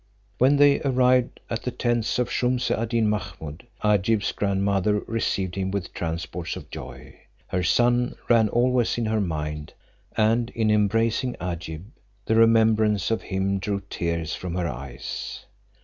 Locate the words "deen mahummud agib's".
2.89-4.31